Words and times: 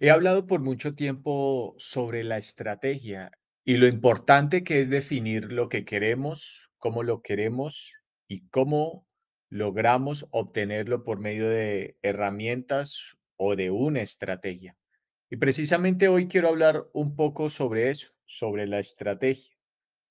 He 0.00 0.10
hablado 0.10 0.46
por 0.46 0.60
mucho 0.60 0.92
tiempo 0.92 1.74
sobre 1.76 2.22
la 2.22 2.36
estrategia 2.36 3.32
y 3.64 3.78
lo 3.78 3.88
importante 3.88 4.62
que 4.62 4.80
es 4.80 4.88
definir 4.88 5.50
lo 5.50 5.68
que 5.68 5.84
queremos, 5.84 6.70
cómo 6.78 7.02
lo 7.02 7.20
queremos 7.20 7.94
y 8.28 8.46
cómo 8.50 9.04
logramos 9.50 10.28
obtenerlo 10.30 11.02
por 11.02 11.18
medio 11.18 11.48
de 11.48 11.98
herramientas 12.02 13.16
o 13.36 13.56
de 13.56 13.72
una 13.72 14.00
estrategia. 14.00 14.76
Y 15.30 15.38
precisamente 15.38 16.06
hoy 16.06 16.28
quiero 16.28 16.46
hablar 16.46 16.86
un 16.92 17.16
poco 17.16 17.50
sobre 17.50 17.90
eso, 17.90 18.12
sobre 18.24 18.68
la 18.68 18.78
estrategia. 18.78 19.56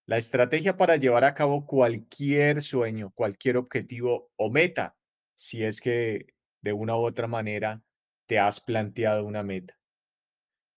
La 0.05 0.17
estrategia 0.17 0.75
para 0.75 0.97
llevar 0.97 1.23
a 1.23 1.33
cabo 1.33 1.65
cualquier 1.65 2.61
sueño, 2.61 3.13
cualquier 3.15 3.55
objetivo 3.55 4.31
o 4.35 4.51
meta, 4.51 4.97
si 5.33 5.63
es 5.63 5.79
que 5.79 6.33
de 6.61 6.73
una 6.73 6.97
u 6.97 7.05
otra 7.05 7.27
manera 7.27 7.85
te 8.27 8.39
has 8.39 8.59
planteado 8.59 9.25
una 9.25 9.43
meta. 9.43 9.77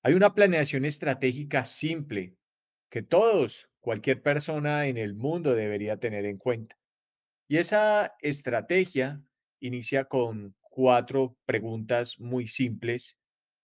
Hay 0.03 0.15
una 0.15 0.35
planeación 0.35 0.85
estratégica 0.85 1.65
simple 1.65 2.37
que 2.91 3.03
todos, 3.03 3.69
cualquier 3.81 4.23
persona 4.23 4.87
en 4.87 4.97
el 4.97 5.15
mundo 5.15 5.55
debería 5.55 5.99
tener 5.99 6.25
en 6.25 6.39
cuenta. 6.39 6.77
Y 7.49 7.59
esa 7.59 8.17
estrategia 8.21 9.23
inicia 9.61 10.05
con 10.05 10.57
cuatro 10.61 11.37
preguntas 11.45 12.19
muy 12.19 12.47
simples 12.47 13.19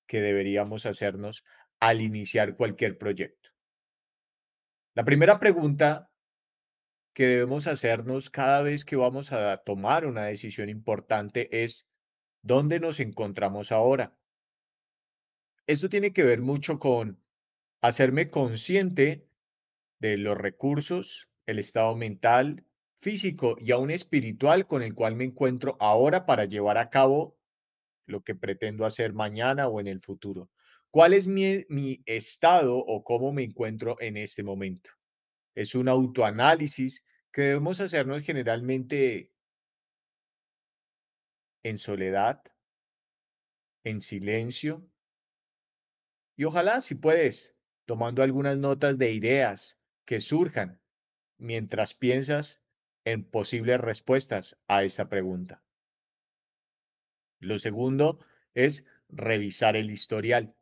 que 0.06 0.20
deberíamos 0.20 0.87
hacernos 0.87 1.45
al 1.80 2.00
iniciar 2.00 2.56
cualquier 2.56 2.98
proyecto. 2.98 3.50
La 4.95 5.04
primera 5.04 5.38
pregunta 5.38 6.10
que 7.14 7.26
debemos 7.26 7.66
hacernos 7.66 8.28
cada 8.28 8.62
vez 8.62 8.84
que 8.84 8.96
vamos 8.96 9.32
a 9.32 9.59
tomar 9.59 10.06
una 10.06 10.24
decisión 10.24 10.68
importante 10.68 11.64
es, 11.64 11.88
¿dónde 12.46 12.78
nos 12.78 13.00
encontramos 13.00 13.73
ahora? 13.73 14.16
Esto 15.66 15.88
tiene 15.88 16.12
que 16.12 16.23
ver 16.23 16.41
mucho 16.41 16.78
con 16.78 17.20
hacerme 17.80 18.29
consciente 18.29 19.26
de 19.98 20.16
los 20.16 20.38
recursos, 20.38 21.29
el 21.46 21.59
estado 21.59 21.96
mental, 21.96 22.65
físico 22.96 23.57
y 23.59 23.73
aún 23.73 23.90
espiritual 23.90 24.66
con 24.66 24.82
el 24.82 24.95
cual 24.95 25.16
me 25.16 25.24
encuentro 25.24 25.76
ahora 25.80 26.24
para 26.24 26.45
llevar 26.45 26.79
a 26.79 26.88
cabo 26.88 27.37
lo 28.07 28.23
que 28.23 28.37
pretendo 28.37 28.87
hacer 28.87 29.13
mañana 29.13 29.66
o 29.68 29.80
en 29.80 29.88
el 29.88 30.01
futuro. 30.01 30.48
¿Cuál 30.90 31.13
es 31.15 31.26
mi, 31.26 31.66
estado 32.07 32.79
o 32.79 33.02
cómo 33.02 33.32
me 33.32 33.42
encuentro 33.42 33.96
en 34.01 34.16
este 34.16 34.45
momento? 34.45 34.90
Es 35.54 35.74
un 35.74 35.88
autoanálisis 35.88 37.04
que 37.32 37.42
debemos 37.42 37.80
hacernos 37.80 38.23
generalmente 38.23 39.32
en 41.68 41.78
soledad, 41.78 42.42
en 43.82 44.00
silencio 44.00 44.88
y 46.36 46.45
ojalá, 46.45 46.80
si 46.82 46.95
puedes, 46.95 47.56
tomando 47.86 48.23
algunas 48.23 48.58
notas 48.58 48.98
de 48.98 49.12
ideas 49.12 49.78
que 50.04 50.20
surjan 50.20 50.80
mientras 51.38 51.95
piensas 51.95 52.60
en 53.04 53.24
posibles 53.24 53.80
respuestas 53.80 54.58
a 54.68 54.84
esta 54.84 55.08
pregunta. 55.08 55.62
Lo 57.40 57.58
segundo 57.58 58.20
es 58.54 58.84
revisar 59.08 59.76
el 59.76 59.90
historial. 59.90 60.54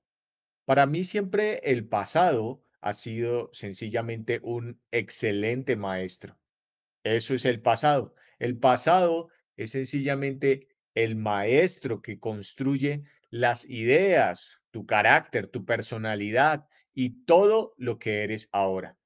Para 0.64 0.86
mí 0.86 1.04
siempre 1.04 1.60
el 1.64 1.86
pasado 1.86 2.62
ha 2.80 2.92
sido 2.92 3.50
sencillamente 3.52 4.40
un 4.42 4.80
excelente 4.90 5.76
maestro. 5.76 6.38
Eso 7.02 7.34
es 7.34 7.44
el 7.44 7.60
pasado. 7.60 8.14
El 8.38 8.58
pasado 8.58 9.28
es 9.56 9.70
sencillamente 9.70 10.68
el 10.94 11.16
maestro 11.16 12.02
que 12.02 12.18
construye 12.18 13.02
las 13.30 13.64
ideas, 13.68 14.60
tu 14.70 14.86
carácter, 14.86 15.46
tu 15.46 15.64
personalidad 15.64 16.66
y 16.94 17.24
todo 17.24 17.74
lo 17.76 17.98
que 17.98 18.22
eres 18.22 18.48
ahora. 18.52 18.96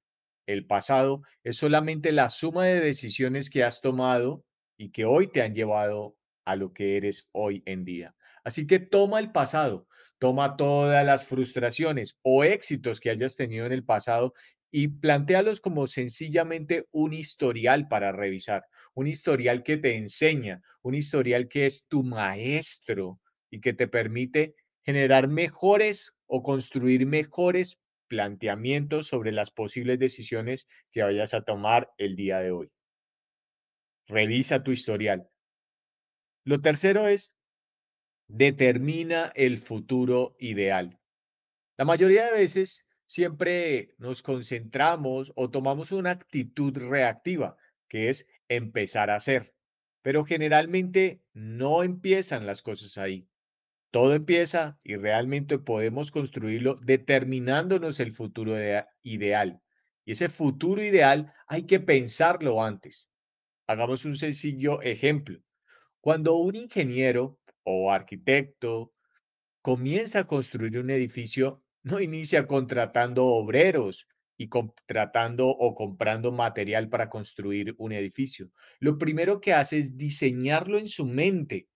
El 0.46 0.66
pasado 0.66 1.22
es 1.44 1.56
solamente 1.56 2.12
la 2.12 2.30
suma 2.30 2.66
de 2.66 2.80
decisiones 2.80 3.50
que 3.50 3.64
has 3.64 3.80
tomado 3.80 4.44
y 4.76 4.90
que 4.90 5.04
hoy 5.04 5.30
te 5.30 5.42
han 5.42 5.54
llevado 5.54 6.16
a 6.44 6.56
lo 6.56 6.72
que 6.72 6.96
eres 6.96 7.28
hoy 7.32 7.62
en 7.66 7.84
día. 7.84 8.14
Así 8.44 8.66
que 8.66 8.78
toma 8.78 9.18
el 9.18 9.32
pasado, 9.32 9.86
toma 10.18 10.56
todas 10.56 11.04
las 11.04 11.26
frustraciones 11.26 12.18
o 12.22 12.44
éxitos 12.44 13.00
que 13.00 13.10
hayas 13.10 13.36
tenido 13.36 13.66
en 13.66 13.72
el 13.72 13.84
pasado 13.84 14.32
y 14.70 14.88
plantéalos 14.88 15.60
como 15.60 15.86
sencillamente 15.86 16.86
un 16.90 17.12
historial 17.12 17.88
para 17.88 18.12
revisar, 18.12 18.64
un 18.98 19.06
historial 19.06 19.62
que 19.62 19.76
te 19.76 19.94
enseña, 19.94 20.60
un 20.82 20.92
historial 20.92 21.46
que 21.46 21.66
es 21.66 21.86
tu 21.86 22.02
maestro 22.02 23.20
y 23.48 23.60
que 23.60 23.72
te 23.72 23.86
permite 23.86 24.56
generar 24.82 25.28
mejores 25.28 26.16
o 26.26 26.42
construir 26.42 27.06
mejores 27.06 27.78
planteamientos 28.08 29.06
sobre 29.06 29.30
las 29.30 29.52
posibles 29.52 30.00
decisiones 30.00 30.66
que 30.90 31.04
vayas 31.04 31.32
a 31.32 31.42
tomar 31.42 31.92
el 31.96 32.16
día 32.16 32.40
de 32.40 32.50
hoy. 32.50 32.72
Revisa 34.08 34.64
tu 34.64 34.72
historial. 34.72 35.30
Lo 36.42 36.60
tercero 36.60 37.06
es, 37.06 37.36
determina 38.26 39.30
el 39.36 39.58
futuro 39.58 40.34
ideal. 40.40 40.98
La 41.76 41.84
mayoría 41.84 42.24
de 42.24 42.32
veces 42.32 42.84
siempre 43.06 43.94
nos 43.98 44.22
concentramos 44.22 45.32
o 45.36 45.50
tomamos 45.50 45.92
una 45.92 46.10
actitud 46.10 46.76
reactiva, 46.76 47.56
que 47.88 48.08
es 48.08 48.26
empezar 48.48 49.10
a 49.10 49.16
hacer, 49.16 49.54
pero 50.02 50.24
generalmente 50.24 51.22
no 51.32 51.82
empiezan 51.82 52.46
las 52.46 52.62
cosas 52.62 52.98
ahí. 52.98 53.28
Todo 53.90 54.14
empieza 54.14 54.78
y 54.82 54.96
realmente 54.96 55.58
podemos 55.58 56.10
construirlo 56.10 56.74
determinándonos 56.82 58.00
el 58.00 58.12
futuro 58.12 58.54
ideal. 59.02 59.62
Y 60.04 60.12
ese 60.12 60.28
futuro 60.28 60.82
ideal 60.82 61.32
hay 61.46 61.64
que 61.64 61.80
pensarlo 61.80 62.62
antes. 62.62 63.08
Hagamos 63.66 64.04
un 64.04 64.16
sencillo 64.16 64.82
ejemplo. 64.82 65.40
Cuando 66.00 66.36
un 66.36 66.54
ingeniero 66.54 67.38
o 67.64 67.90
arquitecto 67.90 68.90
comienza 69.62 70.20
a 70.20 70.26
construir 70.26 70.78
un 70.78 70.90
edificio, 70.90 71.62
no 71.82 72.00
inicia 72.00 72.46
contratando 72.46 73.26
obreros 73.26 74.06
y 74.38 74.48
contratando 74.48 75.48
o 75.48 75.74
comprando 75.74 76.32
material 76.32 76.88
para 76.88 77.10
construir 77.10 77.74
un 77.76 77.92
edificio. 77.92 78.50
Lo 78.78 78.96
primero 78.96 79.40
que 79.42 79.52
hace 79.52 79.78
es 79.78 79.98
diseñarlo 79.98 80.78
en 80.78 80.86
su 80.86 81.04
mente 81.04 81.68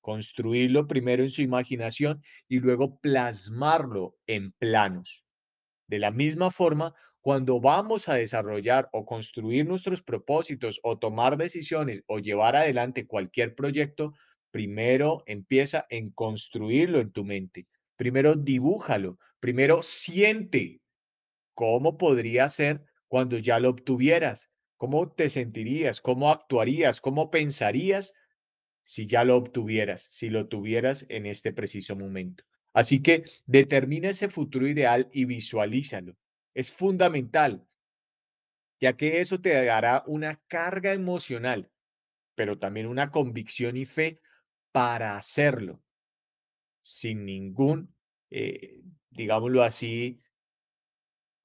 construirlo 0.00 0.86
primero 0.86 1.22
en 1.22 1.28
su 1.28 1.42
imaginación 1.42 2.22
y 2.48 2.60
luego 2.60 2.98
plasmarlo 3.00 4.16
en 4.26 4.52
planos. 4.52 5.24
De 5.86 5.98
la 5.98 6.10
misma 6.10 6.50
forma, 6.50 6.94
cuando 7.20 7.60
vamos 7.60 8.08
a 8.08 8.14
desarrollar 8.14 8.88
o 8.92 9.04
construir 9.04 9.66
nuestros 9.66 10.02
propósitos 10.02 10.80
o 10.82 10.98
tomar 10.98 11.36
decisiones 11.36 12.02
o 12.06 12.18
llevar 12.18 12.56
adelante 12.56 13.06
cualquier 13.06 13.54
proyecto, 13.54 14.14
primero 14.50 15.22
empieza 15.26 15.86
en 15.90 16.10
construirlo 16.10 17.00
en 17.00 17.12
tu 17.12 17.24
mente. 17.24 17.66
Primero 17.96 18.34
dibújalo, 18.34 19.18
primero 19.38 19.82
siente 19.82 20.80
cómo 21.60 21.98
podría 21.98 22.48
ser 22.48 22.86
cuando 23.06 23.36
ya 23.36 23.60
lo 23.60 23.68
obtuvieras, 23.68 24.50
cómo 24.78 25.12
te 25.12 25.28
sentirías, 25.28 26.00
cómo 26.00 26.30
actuarías, 26.30 27.02
cómo 27.02 27.30
pensarías 27.30 28.14
si 28.82 29.06
ya 29.06 29.24
lo 29.24 29.36
obtuvieras, 29.36 30.00
si 30.00 30.30
lo 30.30 30.48
tuvieras 30.48 31.04
en 31.10 31.26
este 31.26 31.52
preciso 31.52 31.96
momento. 31.96 32.44
Así 32.72 33.02
que 33.02 33.24
determina 33.44 34.08
ese 34.08 34.30
futuro 34.30 34.66
ideal 34.66 35.10
y 35.12 35.26
visualízalo. 35.26 36.16
Es 36.54 36.72
fundamental, 36.72 37.66
ya 38.80 38.96
que 38.96 39.20
eso 39.20 39.42
te 39.42 39.50
dará 39.62 40.02
una 40.06 40.40
carga 40.48 40.94
emocional, 40.94 41.70
pero 42.36 42.58
también 42.58 42.86
una 42.86 43.10
convicción 43.10 43.76
y 43.76 43.84
fe 43.84 44.18
para 44.72 45.18
hacerlo, 45.18 45.82
sin 46.80 47.26
ningún, 47.26 47.94
eh, 48.30 48.80
digámoslo 49.10 49.62
así, 49.62 50.20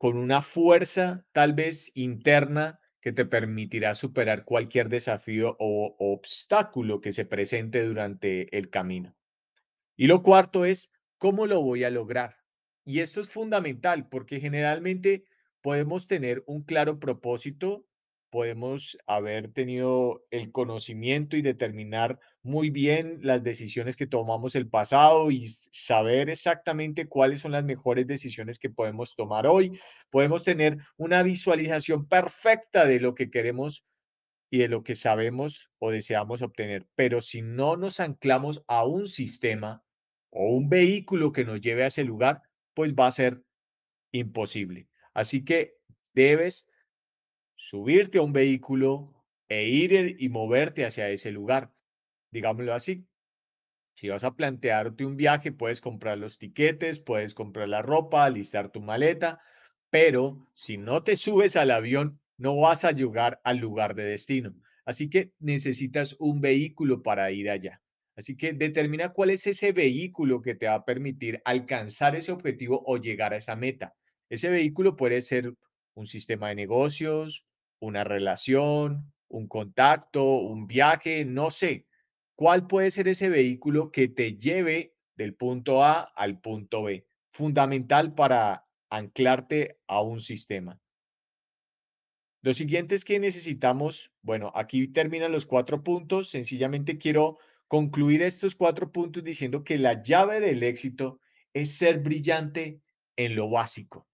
con 0.05 0.17
una 0.17 0.43
fuerza 0.43 1.25
tal 1.31 1.53
vez 1.53 1.91
interna 1.95 2.79
que 3.01 3.11
te 3.11 3.25
permitirá 3.25 3.95
superar 3.95 4.45
cualquier 4.45 4.87
desafío 4.87 5.55
o 5.57 5.95
obstáculo 5.97 7.01
que 7.01 7.11
se 7.11 7.25
presente 7.25 7.83
durante 7.83 8.55
el 8.55 8.69
camino. 8.69 9.15
Y 9.95 10.05
lo 10.05 10.21
cuarto 10.21 10.63
es, 10.63 10.91
¿cómo 11.17 11.47
lo 11.47 11.63
voy 11.63 11.85
a 11.85 11.89
lograr? 11.89 12.35
Y 12.83 12.99
esto 12.99 13.19
es 13.19 13.29
fundamental 13.29 14.07
porque 14.07 14.39
generalmente 14.39 15.23
podemos 15.61 16.05
tener 16.05 16.43
un 16.45 16.61
claro 16.61 16.99
propósito 16.99 17.87
podemos 18.35 18.97
haber 19.07 19.47
tenido 19.47 20.25
el 20.29 20.51
conocimiento 20.51 21.37
y 21.37 21.41
determinar 21.41 22.19
muy 22.45 22.69
bien 22.69 23.19
las 23.23 23.43
decisiones 23.43 23.95
que 23.95 24.07
tomamos 24.07 24.55
el 24.55 24.69
pasado 24.69 25.31
y 25.31 25.49
saber 25.71 26.29
exactamente 26.29 27.07
cuáles 27.07 27.39
son 27.39 27.51
las 27.51 27.63
mejores 27.63 28.05
decisiones 28.05 28.59
que 28.59 28.69
podemos 28.69 29.15
tomar 29.15 29.47
hoy. 29.47 29.79
Podemos 30.11 30.43
tener 30.43 30.77
una 30.95 31.23
visualización 31.23 32.07
perfecta 32.07 32.85
de 32.85 32.99
lo 32.99 33.15
que 33.15 33.31
queremos 33.31 33.83
y 34.51 34.59
de 34.59 34.67
lo 34.67 34.83
que 34.83 34.95
sabemos 34.95 35.71
o 35.79 35.91
deseamos 35.91 36.41
obtener, 36.41 36.87
pero 36.95 37.19
si 37.19 37.41
no 37.41 37.77
nos 37.77 37.99
anclamos 37.99 38.63
a 38.67 38.85
un 38.85 39.07
sistema 39.07 39.83
o 40.29 40.49
un 40.55 40.69
vehículo 40.69 41.31
que 41.31 41.45
nos 41.45 41.59
lleve 41.61 41.83
a 41.83 41.87
ese 41.87 42.03
lugar, 42.03 42.43
pues 42.75 42.93
va 42.93 43.07
a 43.07 43.11
ser 43.11 43.43
imposible. 44.11 44.87
Así 45.13 45.43
que 45.43 45.77
debes 46.13 46.69
subirte 47.55 48.19
a 48.19 48.21
un 48.21 48.33
vehículo 48.33 49.13
e 49.49 49.67
ir 49.67 50.15
y 50.19 50.29
moverte 50.29 50.85
hacia 50.85 51.09
ese 51.09 51.31
lugar, 51.31 51.74
digámoslo 52.31 52.73
así. 52.73 53.07
Si 53.95 54.09
vas 54.09 54.23
a 54.23 54.35
plantearte 54.35 55.05
un 55.05 55.15
viaje, 55.15 55.51
puedes 55.51 55.81
comprar 55.81 56.17
los 56.17 56.37
tiquetes, 56.37 56.99
puedes 56.99 57.33
comprar 57.33 57.69
la 57.69 57.81
ropa, 57.81 58.25
alistar 58.25 58.71
tu 58.71 58.81
maleta, 58.81 59.39
pero 59.89 60.47
si 60.53 60.77
no 60.77 61.03
te 61.03 61.15
subes 61.15 61.55
al 61.55 61.71
avión, 61.71 62.19
no 62.37 62.57
vas 62.57 62.83
a 62.83 62.91
llegar 62.91 63.39
al 63.43 63.57
lugar 63.57 63.95
de 63.95 64.03
destino. 64.03 64.53
Así 64.85 65.09
que 65.09 65.31
necesitas 65.39 66.15
un 66.19 66.41
vehículo 66.41 67.01
para 67.01 67.31
ir 67.31 67.49
allá. 67.49 67.81
Así 68.15 68.37
que 68.37 68.53
determina 68.53 69.13
cuál 69.13 69.29
es 69.29 69.47
ese 69.47 69.71
vehículo 69.71 70.41
que 70.41 70.55
te 70.55 70.67
va 70.67 70.75
a 70.75 70.85
permitir 70.85 71.41
alcanzar 71.43 72.15
ese 72.15 72.31
objetivo 72.31 72.83
o 72.85 72.97
llegar 72.97 73.33
a 73.33 73.37
esa 73.37 73.55
meta. 73.55 73.95
Ese 74.29 74.49
vehículo 74.49 74.95
puede 74.95 75.21
ser 75.21 75.53
un 75.95 76.05
sistema 76.05 76.49
de 76.49 76.55
negocios, 76.55 77.45
una 77.79 78.03
relación, 78.03 79.13
un 79.27 79.47
contacto, 79.47 80.23
un 80.23 80.67
viaje, 80.67 81.25
no 81.25 81.51
sé. 81.51 81.87
¿Cuál 82.35 82.67
puede 82.67 82.91
ser 82.91 83.07
ese 83.07 83.29
vehículo 83.29 83.91
que 83.91 84.07
te 84.07 84.37
lleve 84.37 84.93
del 85.15 85.35
punto 85.35 85.83
A 85.83 86.01
al 86.01 86.39
punto 86.39 86.83
B? 86.83 87.07
Fundamental 87.31 88.13
para 88.13 88.67
anclarte 88.89 89.79
a 89.87 90.01
un 90.01 90.19
sistema. 90.19 90.79
Lo 92.41 92.53
siguiente 92.53 92.93
es 92.93 93.05
que 93.05 93.19
necesitamos, 93.19 94.11
bueno, 94.21 94.51
aquí 94.53 94.87
terminan 94.87 95.31
los 95.31 95.45
cuatro 95.45 95.81
puntos. 95.81 96.29
Sencillamente 96.29 96.97
quiero 96.97 97.39
concluir 97.67 98.21
estos 98.21 98.53
cuatro 98.53 98.91
puntos 98.91 99.23
diciendo 99.23 99.63
que 99.63 99.77
la 99.77 100.03
llave 100.03 100.39
del 100.39 100.61
éxito 100.61 101.19
es 101.53 101.77
ser 101.77 101.99
brillante 101.99 102.81
en 103.15 103.35
lo 103.35 103.49
básico. 103.49 104.07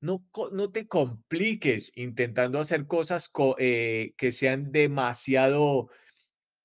No, 0.00 0.26
no 0.52 0.72
te 0.72 0.88
compliques 0.88 1.92
intentando 1.94 2.58
hacer 2.58 2.86
cosas 2.86 3.30
eh, 3.58 4.14
que 4.16 4.32
sean 4.32 4.72
demasiado 4.72 5.90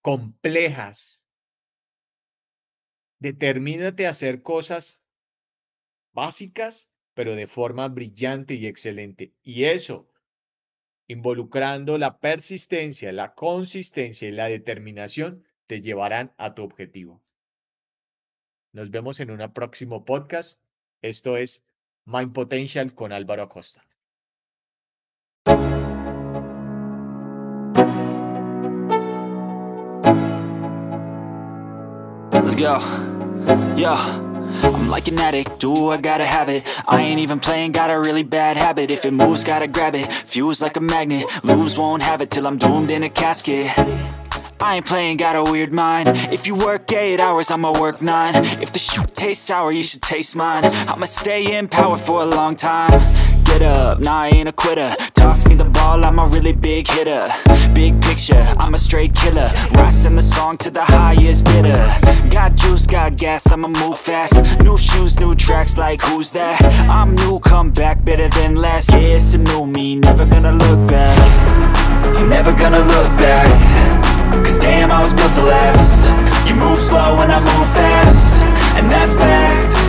complejas. 0.06 1.28
Determínate 3.18 4.06
a 4.06 4.12
hacer 4.12 4.44
cosas 4.44 5.02
básicas, 6.14 6.92
pero 7.16 7.34
de 7.34 7.48
forma 7.48 7.88
brillante 7.88 8.54
y 8.54 8.68
excelente. 8.68 9.34
Y 9.42 9.64
eso, 9.64 10.08
involucrando 11.08 11.98
la 11.98 12.20
persistencia, 12.20 13.12
la 13.14 13.34
consistencia 13.34 14.28
y 14.28 14.32
la 14.32 14.46
determinación, 14.46 15.44
te 15.66 15.82
llevarán 15.82 16.36
a 16.38 16.54
tu 16.54 16.62
objetivo. 16.62 17.24
Nos 18.74 18.92
vemos 18.92 19.20
en 19.20 19.32
un 19.32 19.54
próximo 19.54 20.06
podcast. 20.06 20.62
Esto 21.02 21.36
es 21.36 21.64
Mind 22.06 22.32
Potential 22.32 22.94
con 22.94 23.12
Álvaro 23.12 23.42
Acosta. 23.42 23.84
Go. 32.56 32.80
Yeah. 33.76 34.22
I'm 34.64 34.88
like 34.88 35.08
an 35.10 35.20
addict, 35.20 35.60
do 35.60 35.90
I 35.90 35.98
gotta 35.98 36.26
have 36.26 36.48
it? 36.48 36.64
I 36.88 37.02
ain't 37.02 37.20
even 37.20 37.40
playing, 37.40 37.74
got 37.74 37.90
a 37.90 38.00
really 38.00 38.24
bad 38.24 38.56
habit. 38.56 38.90
If 38.90 39.06
it 39.06 39.12
moves, 39.12 39.44
gotta 39.44 39.68
grab 39.68 39.96
it, 39.96 40.12
fuse 40.12 40.62
like 40.62 40.78
a 40.78 40.82
magnet. 40.82 41.26
Lose, 41.44 41.78
won't 41.78 42.02
have 42.02 42.22
it 42.22 42.32
till 42.32 42.48
I'm 42.48 42.58
doomed 42.58 42.92
in 42.92 43.04
a 43.04 43.10
casket. 43.10 43.68
I 44.60 44.78
ain't 44.78 44.86
playing, 44.86 45.18
got 45.18 45.36
a 45.36 45.44
weird 45.52 45.74
mind. 45.74 46.10
If 46.34 46.48
you 46.48 46.56
work 46.56 46.92
8 46.92 47.20
hours, 47.20 47.52
I'ma 47.52 47.78
work 47.80 48.02
9 48.02 48.36
If 48.36 48.72
the 48.72 48.80
shoot 48.80 49.14
tastes 49.14 49.46
sour, 49.46 49.72
you 49.72 49.84
should 49.84 50.02
taste 50.02 50.36
mine. 50.36 50.64
I'ma 50.64 51.06
stay 51.06 51.58
in 51.58 51.68
power 51.68 51.98
for 51.98 52.22
a 52.22 52.26
long 52.26 52.56
time 52.56 52.92
Get 53.56 53.62
up, 53.62 54.02
nah 54.02 54.24
I 54.24 54.28
ain't 54.36 54.50
a 54.50 54.52
quitter. 54.52 54.94
Toss 55.14 55.48
me 55.48 55.56
the 55.56 55.64
ball, 55.64 56.04
I'm 56.04 56.20
a 56.20 56.28
really 56.28 56.52
big 56.52 56.90
hitter. 56.90 57.26
Big 57.74 58.02
picture, 58.02 58.44
I'm 58.60 58.74
a 58.74 58.78
straight 58.78 59.16
killer. 59.16 59.50
Rising 59.72 60.18
the 60.18 60.22
song 60.22 60.58
to 60.58 60.70
the 60.70 60.84
highest 60.84 61.46
bidder. 61.46 61.82
Got 62.30 62.58
juice, 62.58 62.86
got 62.86 63.16
gas, 63.16 63.50
I'ma 63.50 63.70
move 63.70 63.98
fast. 63.98 64.60
New 64.66 64.78
shoes, 64.78 65.18
new 65.22 65.36
tracks, 65.36 65.78
like 65.78 66.02
who's 66.02 66.34
that? 66.34 66.62
I'm 66.92 67.16
new, 67.16 67.40
come 67.40 67.72
back, 67.72 68.04
better 68.04 68.28
than 68.28 68.56
last 68.56 68.90
Yeah, 68.90 69.16
it's 69.16 69.34
a 69.36 69.38
new 69.38 69.66
me, 69.66 69.96
never 69.96 70.26
gonna 70.26 70.52
look 70.52 70.90
back. 70.90 71.16
You 72.20 72.28
Never 72.28 72.52
gonna 72.52 72.84
look 72.84 73.10
back. 73.18 73.48
Cause 74.44 74.60
damn, 74.60 74.92
I 74.92 75.00
was 75.00 75.14
built 75.14 75.32
to 75.32 75.44
last. 75.44 76.50
You 76.50 76.56
move 76.56 76.80
slow 76.80 77.22
and 77.22 77.32
I 77.32 77.40
move 77.40 77.70
fast. 77.74 78.44
And 78.76 78.92
that's 78.92 79.14
facts 79.14 79.85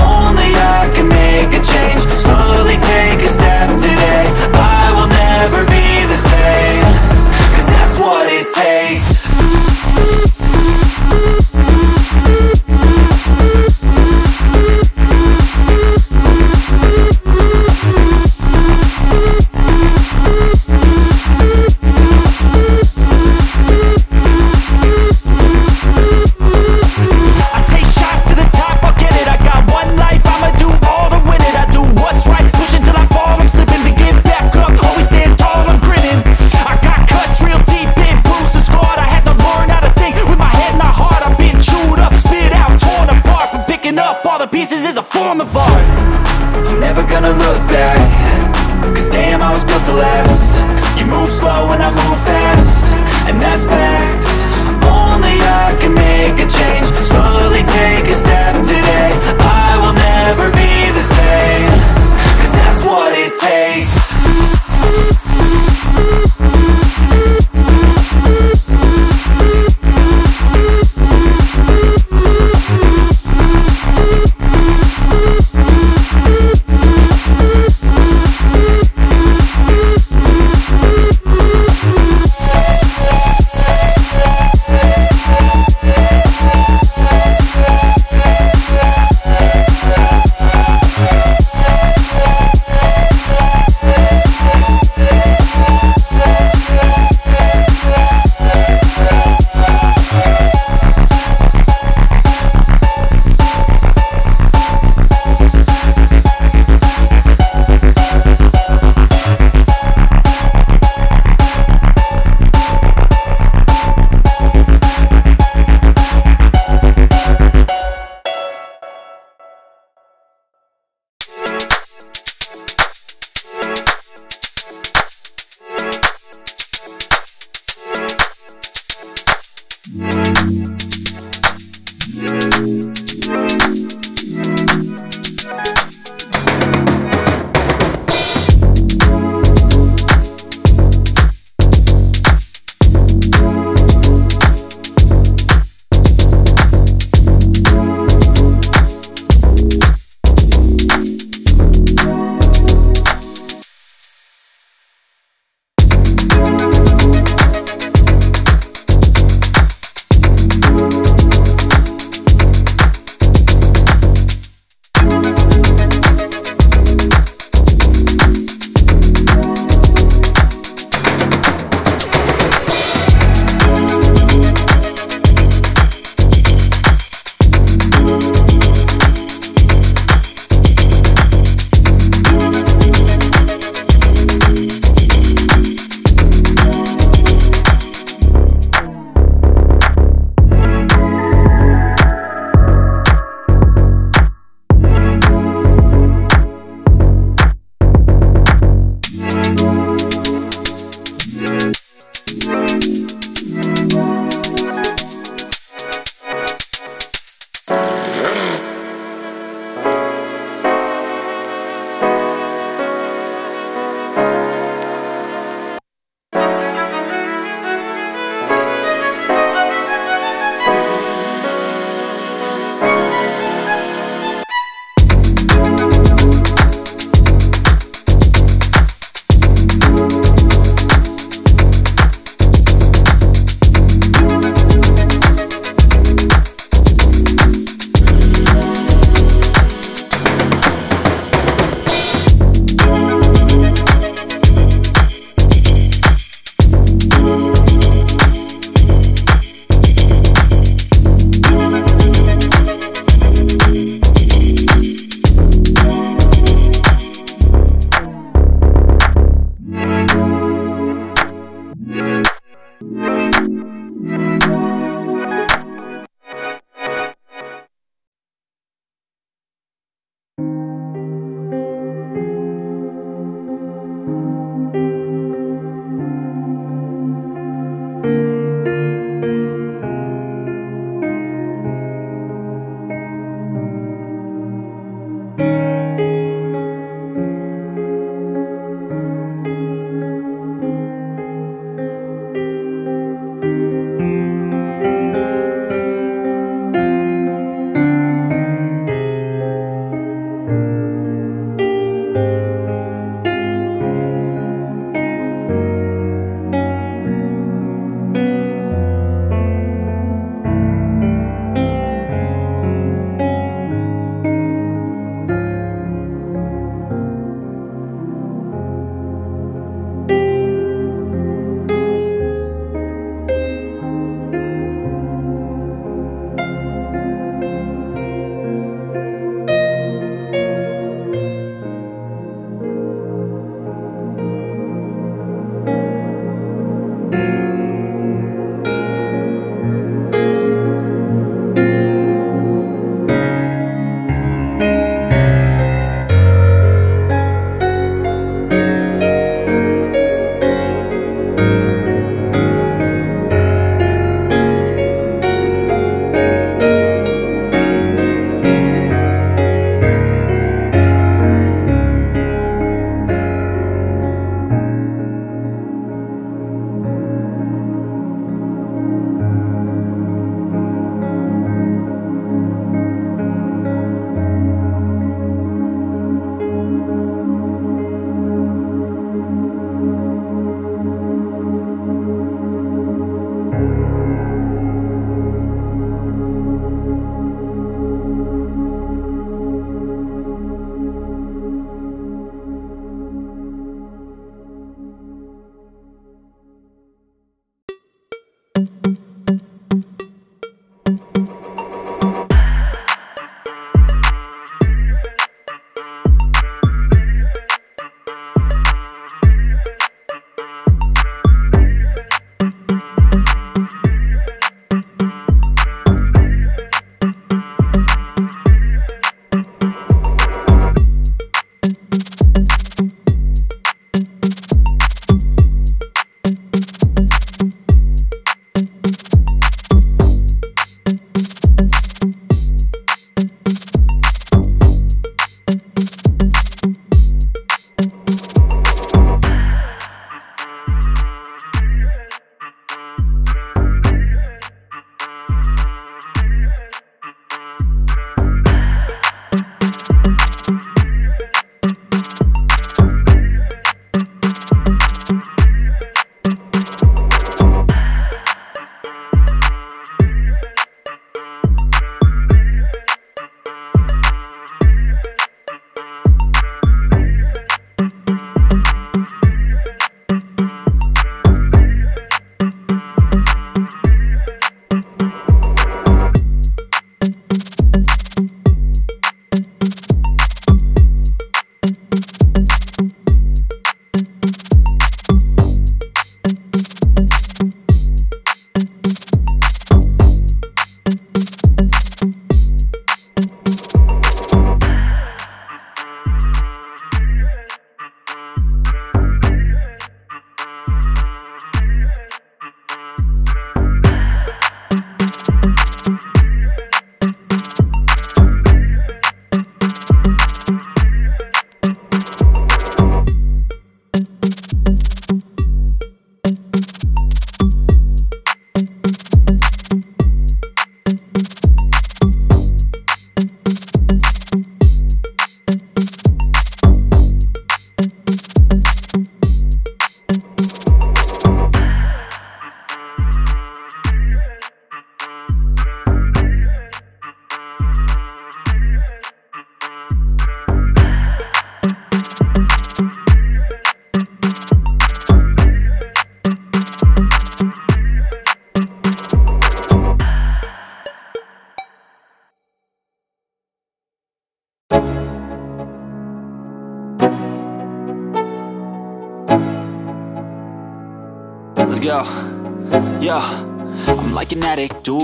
Only 0.00 0.50
I 0.78 0.90
can 0.94 1.08
make 1.08 1.50
a 1.54 1.62
change. 1.62 2.00
Slowly 2.26 2.76
take 2.92 3.20
a 3.20 3.30
step 3.38 3.68
today. 3.78 4.26
I 4.54 4.92
will 4.96 5.10
never 5.26 5.60
be 5.64 5.86
the 6.12 6.20
same. 6.32 6.84
Cause 7.54 7.68
that's 7.74 7.98
what 7.98 8.26
it 8.32 8.48
takes 8.54 9.19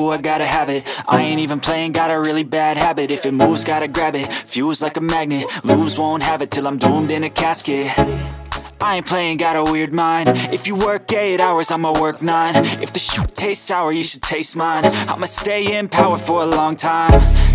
do 0.06 0.12
I 0.12 0.18
gotta 0.18 0.46
have 0.46 0.68
it. 0.68 0.84
I 1.08 1.22
ain't 1.22 1.40
even 1.40 1.58
playing, 1.60 1.92
got 1.92 2.10
a 2.10 2.20
really 2.20 2.44
bad 2.44 2.76
habit. 2.76 3.10
If 3.10 3.26
it 3.26 3.32
moves, 3.32 3.64
gotta 3.64 3.88
grab 3.88 4.14
it, 4.14 4.32
fuse 4.32 4.80
like 4.82 4.96
a 4.96 5.00
magnet. 5.00 5.44
Lose, 5.64 5.98
won't 5.98 6.22
have 6.22 6.42
it 6.42 6.50
till 6.50 6.66
I'm 6.66 6.78
doomed 6.78 7.10
in 7.10 7.25
a 7.25 7.30
casket. 7.30 7.86
I 8.80 8.97
ain't 8.97 9.06
playing, 9.06 9.38
got 9.38 9.56
a 9.56 9.64
weird 9.64 9.92
mind. 9.92 10.28
If 10.54 10.66
you 10.66 10.76
work 10.76 11.12
8 11.12 11.40
hours, 11.40 11.71
I'ma 11.71 11.99
work 11.99 12.23
9 12.23 12.54
If 12.84 12.92
the 12.92 13.00
shoot 13.00 13.34
tastes 13.34 13.66
sour, 13.66 13.90
you 13.90 14.04
should 14.04 14.23
taste 14.23 14.54
mine. 14.54 14.84
I'ma 14.84 15.26
stay 15.26 15.76
in 15.76 15.88
power 15.88 16.19
for 16.19 16.42
a 16.42 16.47
long 16.47 16.76
time. 16.76 17.10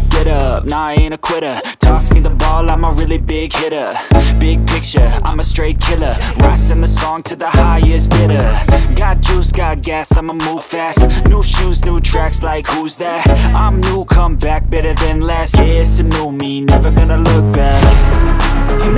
Get 0.10 0.28
up, 0.28 0.66
nah 0.66 0.88
I 0.88 0.94
ain't 0.94 1.14
a 1.14 1.18
quitter. 1.18 1.56
Toss 1.80 2.12
me 2.14 2.20
the 2.20 2.36
ball, 2.52 2.70
I'm 2.70 2.84
a 2.84 2.92
really 2.92 3.18
big 3.18 3.54
hitter. 3.54 3.94
Big 4.40 4.60
picture, 4.68 5.10
I'm 5.24 5.40
a 5.40 5.44
straight 5.44 5.80
killer. 5.80 6.16
Rising 6.38 6.82
the 6.82 6.88
song 7.02 7.24
to 7.24 7.36
the 7.36 7.50
highest 7.50 8.10
bidder. 8.12 8.50
Got 8.96 9.22
juice, 9.22 9.52
got 9.52 9.82
gas, 9.82 10.18
I'ma 10.18 10.34
move 10.34 10.64
fast. 10.64 11.00
New 11.30 11.44
shoes, 11.44 11.86
new 11.86 12.00
tracks, 12.02 12.44
like 12.44 12.66
who's 12.68 12.98
that? 12.98 13.22
I'm 13.56 13.80
new, 13.88 14.06
come 14.06 14.36
back, 14.36 14.70
better 14.70 14.94
than 14.94 15.22
last 15.22 15.56
Yeah, 15.56 15.82
it's 15.82 16.00
a 16.00 16.04
new 16.04 16.32
me, 16.32 16.62
never 16.62 16.92
gonna 16.92 17.22
look 17.30 17.46
back. 17.54 17.82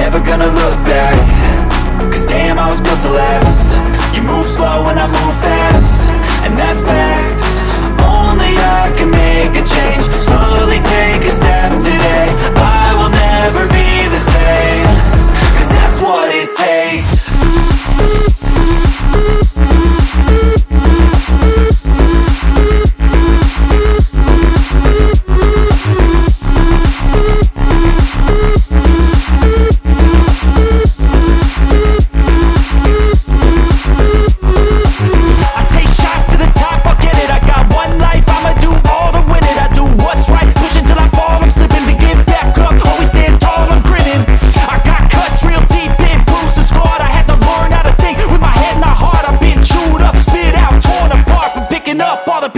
Never 0.03 0.19
gonna 0.19 0.51
look 0.61 0.77
back. 0.93 1.15
Cause 2.11 2.25
damn, 2.25 2.57
I 2.57 2.67
was 2.71 2.81
built 2.81 3.01
to 3.01 3.11
last. 3.21 4.15
You 4.15 4.23
move 4.23 4.47
slow 4.57 4.77
and 4.89 4.99
I 5.05 5.07
move 5.19 5.35
fast. 5.45 6.09
And 6.45 6.53
that's 6.57 6.81
facts. 6.89 7.47
Only 8.01 8.53
I 8.77 8.82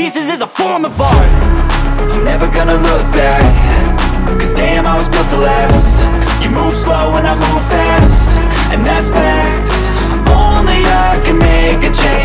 pieces 0.05 0.29
is 0.29 0.41
a 0.43 0.47
form 0.47 0.85
of 0.85 1.01
art. 1.01 1.31
I'm 2.13 2.23
never 2.23 2.45
gonna 2.45 2.77
look 2.77 3.05
back. 3.17 3.41
Cause 4.39 4.53
damn, 4.53 4.85
I 4.85 4.95
was 4.95 5.09
built 5.09 5.27
to 5.29 5.37
last. 5.37 5.97
You 6.43 6.51
move 6.51 6.75
slow 6.75 7.17
and 7.17 7.25
I 7.25 7.33
move 7.33 7.63
fast. 7.73 8.37
And 8.71 8.85
that's 8.85 9.09
facts. 9.09 9.77
Only 10.29 10.81
I 11.09 11.19
can 11.25 11.37
make 11.39 11.81
a 11.89 11.91
change 12.03 12.24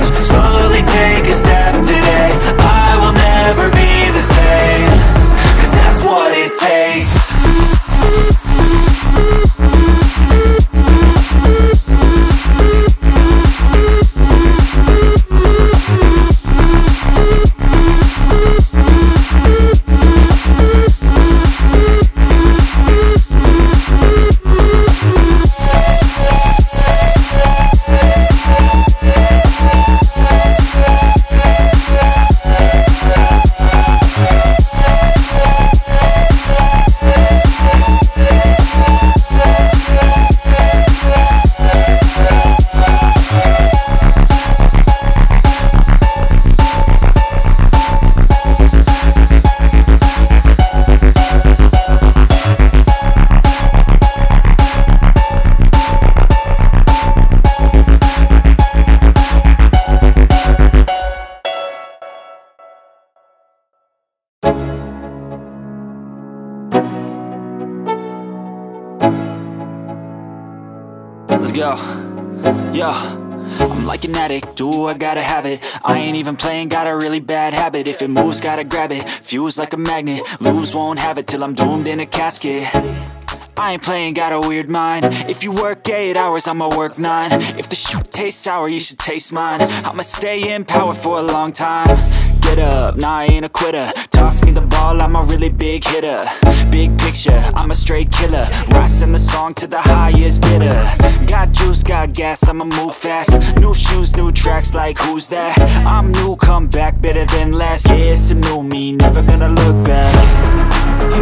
Let's 71.50 71.58
go. 71.58 71.74
I'm 73.60 73.84
like 73.84 74.04
an 74.04 74.14
addict, 74.14 74.54
do 74.54 74.86
I 74.86 74.94
gotta 74.94 75.20
have 75.20 75.46
it? 75.46 75.60
I 75.82 75.98
ain't 75.98 76.16
even 76.16 76.36
playing, 76.36 76.68
got 76.68 76.86
a 76.86 76.94
really 76.94 77.18
bad 77.18 77.54
habit. 77.54 77.88
If 77.88 78.02
it 78.02 78.08
moves, 78.08 78.40
gotta 78.40 78.62
grab 78.62 78.92
it, 78.92 79.08
fuse 79.08 79.58
like 79.58 79.72
a 79.72 79.76
magnet. 79.76 80.22
Lose, 80.40 80.76
won't 80.76 81.00
have 81.00 81.18
it 81.18 81.26
till 81.26 81.42
I'm 81.42 81.54
doomed 81.54 81.88
in 81.88 81.98
a 81.98 82.06
casket. 82.06 82.62
I 83.56 83.72
ain't 83.72 83.82
playing, 83.82 84.14
got 84.14 84.32
a 84.32 84.46
weird 84.46 84.70
mind. 84.70 85.06
If 85.28 85.42
you 85.42 85.50
work 85.50 85.88
8 85.88 86.16
hours, 86.16 86.46
I'ma 86.46 86.68
work 86.76 87.00
9 87.00 87.32
If 87.32 87.68
the 87.68 87.74
shoot 87.74 88.08
tastes 88.12 88.40
sour, 88.40 88.68
you 88.68 88.78
should 88.78 88.98
taste 88.98 89.32
mine. 89.32 89.60
I'ma 89.60 90.02
stay 90.02 90.54
in 90.54 90.64
power 90.64 90.94
for 90.94 91.18
a 91.18 91.22
long 91.22 91.52
time 91.52 91.88
Get 92.40 92.59
up, 92.59 92.96
nah 92.96 93.18
I 93.18 93.24
ain't 93.26 93.44
a 93.44 93.48
quitter. 93.48 93.92
Toss 94.11 94.44
me 94.44 94.53
the 94.53 94.61
ball, 94.61 95.00
I'm 95.00 95.14
a 95.16 95.22
really 95.22 95.48
big 95.48 95.85
hitter. 95.85 96.24
Big 96.70 96.96
picture, 96.98 97.42
I'm 97.55 97.70
a 97.70 97.74
straight 97.74 98.11
killer. 98.11 98.46
Rising 98.68 99.12
the 99.12 99.18
song 99.18 99.55
to 99.55 99.66
the 99.66 99.81
highest 99.81 100.42
bidder. 100.42 100.81
Got 101.26 101.53
juice, 101.53 101.83
got 101.83 102.12
gas, 102.12 102.48
I'ma 102.48 102.64
move 102.64 102.94
fast. 102.94 103.31
New 103.61 103.74
shoes, 103.74 104.16
new 104.16 104.33
tracks, 104.33 104.74
like 104.74 104.98
who's 104.98 105.29
that? 105.29 105.59
I'm 105.87 106.12
new, 106.12 106.37
come 106.37 106.66
back, 106.66 107.00
better 107.00 107.24
than 107.24 107.53
last 107.53 107.87
Yeah, 107.87 108.12
it's 108.12 108.31
a 108.31 108.35
new 108.35 108.62
me, 108.62 108.92
never 108.92 109.22
gonna 109.22 109.48
look 109.48 109.85
back. 109.85 110.14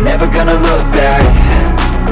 Never 0.02 0.26
gonna 0.26 0.54
look 0.54 0.85
back. 0.92 1.22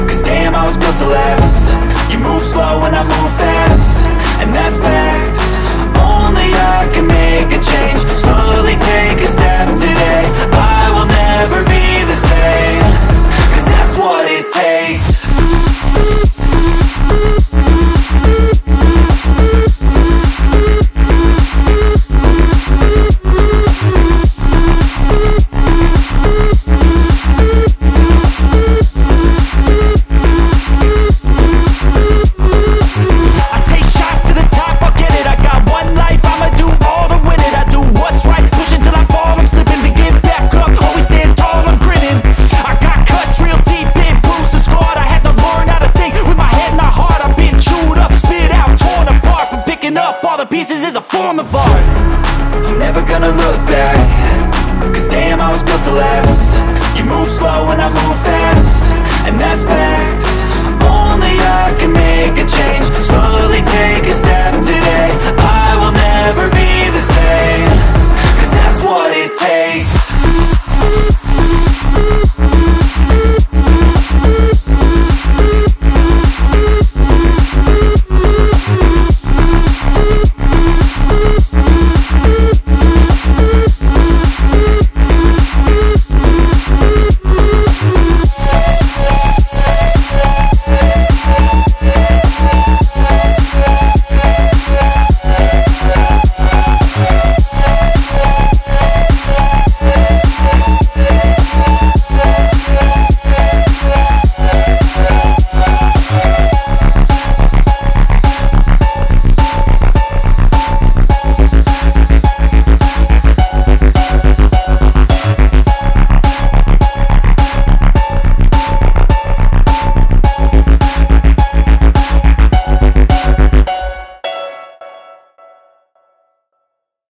Cause 0.07 0.21
damn, 0.23 0.53
I 0.53 0.65
was 0.65 0.77
built 0.77 0.97
to 0.97 1.07
last. 1.07 2.11
You 2.11 2.19
move 2.19 2.43
slow 2.43 2.83
and 2.85 2.95
I 2.95 3.03
move 3.03 3.31
fast. 3.37 4.07
And 4.41 4.53
that's 4.55 4.75
facts 4.77 5.16